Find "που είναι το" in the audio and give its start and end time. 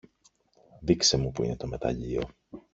1.31-1.67